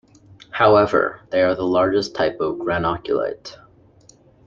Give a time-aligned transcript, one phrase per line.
[0.49, 3.57] However, they are the largest type of granulocyte.